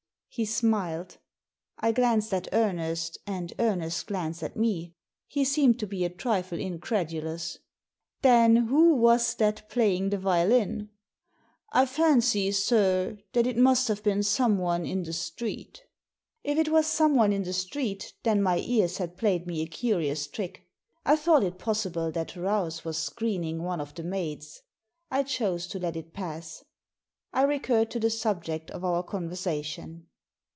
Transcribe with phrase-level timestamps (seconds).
[0.33, 1.17] He smiled.
[1.77, 4.95] I glanced at Ernest, and Ernest glanced at me.
[5.27, 7.57] He seemed to be a trifle incredulous."
[8.21, 10.87] Then who was that playing the violin?"
[11.73, 15.83] I fancy, sir, that it must have been someone in the street"
[16.45, 20.27] If it was someone in the street then my ears had played me a curious
[20.27, 20.65] trick.
[21.05, 24.61] I thought it possible that Rouse was screening one of the maids.
[25.11, 26.63] I chose to let it pass.
[27.33, 30.03] I recurred to the subject of our con versation.